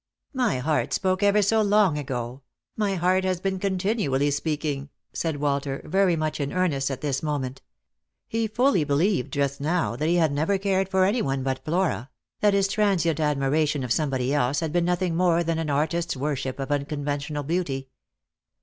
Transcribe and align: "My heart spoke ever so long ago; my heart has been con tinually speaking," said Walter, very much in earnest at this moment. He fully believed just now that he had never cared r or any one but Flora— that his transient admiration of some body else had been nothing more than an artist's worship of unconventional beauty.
"My 0.43 0.57
heart 0.57 0.93
spoke 0.93 1.21
ever 1.21 1.43
so 1.43 1.61
long 1.61 1.95
ago; 1.95 2.41
my 2.75 2.95
heart 2.95 3.23
has 3.23 3.39
been 3.39 3.59
con 3.59 3.77
tinually 3.77 4.33
speaking," 4.33 4.89
said 5.13 5.37
Walter, 5.37 5.79
very 5.85 6.15
much 6.15 6.39
in 6.39 6.51
earnest 6.51 6.89
at 6.89 7.01
this 7.01 7.21
moment. 7.21 7.61
He 8.27 8.47
fully 8.47 8.83
believed 8.83 9.31
just 9.31 9.61
now 9.61 9.95
that 9.95 10.09
he 10.09 10.15
had 10.15 10.31
never 10.31 10.57
cared 10.57 10.89
r 10.91 11.01
or 11.01 11.05
any 11.05 11.21
one 11.21 11.43
but 11.43 11.63
Flora— 11.63 12.09
that 12.41 12.55
his 12.55 12.67
transient 12.67 13.19
admiration 13.19 13.83
of 13.83 13.93
some 13.93 14.09
body 14.09 14.33
else 14.33 14.61
had 14.61 14.73
been 14.73 14.85
nothing 14.85 15.15
more 15.15 15.43
than 15.43 15.59
an 15.59 15.69
artist's 15.69 16.17
worship 16.17 16.57
of 16.59 16.71
unconventional 16.71 17.43
beauty. 17.43 17.87